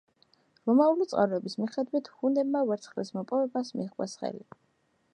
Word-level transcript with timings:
რომაული 0.69 1.07
წყაროების 1.11 1.57
მიხედვით, 1.59 2.11
ჰუნებმა 2.21 2.65
ვერცხლის 2.73 3.15
მოპოვებას 3.19 3.73
მიჰყვეს 3.81 4.21
ხელი. 4.25 4.47